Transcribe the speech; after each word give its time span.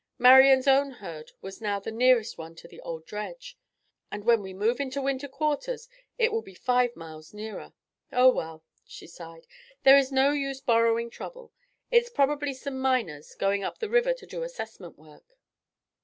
Marian's 0.17 0.67
own 0.67 0.93
herd 0.93 1.31
was 1.41 1.61
now 1.61 1.79
the 1.79 1.91
nearest 1.91 2.35
one 2.35 2.55
to 2.55 2.67
the 2.67 2.81
old 2.81 3.05
dredge. 3.05 3.55
"And 4.11 4.23
when 4.23 4.41
we 4.41 4.51
move 4.51 4.79
into 4.79 4.99
winter 4.99 5.27
quarters 5.27 5.87
it 6.17 6.31
will 6.33 6.41
be 6.41 6.55
five 6.55 6.95
miles 6.95 7.35
nearer. 7.35 7.73
Oh, 8.11 8.29
well!" 8.29 8.63
she 8.83 9.05
sighed, 9.05 9.45
"there's 9.83 10.11
no 10.11 10.31
use 10.31 10.59
borrowing 10.59 11.11
trouble. 11.11 11.53
It's 11.91 12.09
probably 12.09 12.55
some 12.55 12.79
miners 12.79 13.35
going 13.35 13.63
up 13.63 13.77
the 13.77 13.89
river 13.89 14.15
to 14.15 14.25
do 14.25 14.41
assessment 14.41 14.97
work." 14.97 15.37